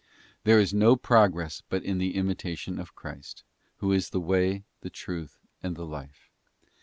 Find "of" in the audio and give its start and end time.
2.79-2.95